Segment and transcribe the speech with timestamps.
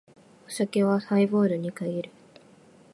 [0.47, 2.11] お酒はハイボールに限る。